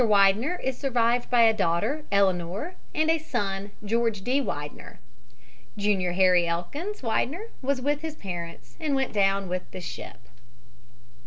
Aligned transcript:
Widener 0.03 0.55
is 0.63 0.79
survived 0.79 1.29
by 1.29 1.43
a 1.43 1.53
daughter, 1.53 2.05
Eleanor, 2.11 2.73
and 2.95 3.07
a 3.11 3.19
son, 3.19 3.69
George 3.85 4.23
D. 4.23 4.41
Widener, 4.41 4.99
Jr. 5.77 6.13
Harry 6.13 6.47
Elkins 6.47 7.03
Widener 7.03 7.49
was 7.61 7.81
with 7.81 8.01
his 8.01 8.15
parents 8.15 8.75
and 8.79 8.95
went 8.95 9.13
down 9.13 9.43
on 9.47 9.61
the 9.69 9.79
ship. 9.79 10.27